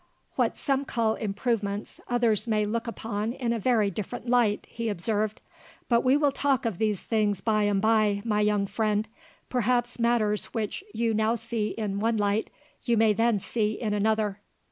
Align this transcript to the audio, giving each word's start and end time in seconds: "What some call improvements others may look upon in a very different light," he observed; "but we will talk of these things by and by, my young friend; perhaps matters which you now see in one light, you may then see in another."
"What 0.33 0.57
some 0.57 0.83
call 0.83 1.13
improvements 1.13 2.01
others 2.07 2.47
may 2.47 2.65
look 2.65 2.87
upon 2.87 3.33
in 3.33 3.53
a 3.53 3.59
very 3.59 3.91
different 3.91 4.27
light," 4.27 4.65
he 4.67 4.89
observed; 4.89 5.39
"but 5.89 6.01
we 6.03 6.17
will 6.17 6.31
talk 6.31 6.65
of 6.65 6.79
these 6.79 7.03
things 7.03 7.39
by 7.39 7.65
and 7.65 7.79
by, 7.79 8.23
my 8.25 8.41
young 8.41 8.65
friend; 8.65 9.07
perhaps 9.47 9.99
matters 9.99 10.45
which 10.55 10.83
you 10.91 11.13
now 11.13 11.35
see 11.35 11.75
in 11.77 11.99
one 11.99 12.17
light, 12.17 12.49
you 12.83 12.97
may 12.97 13.13
then 13.13 13.37
see 13.37 13.73
in 13.73 13.93
another." 13.93 14.39